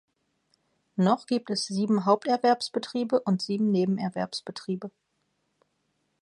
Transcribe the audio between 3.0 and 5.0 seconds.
und sieben Nebenerwerbsbetriebe.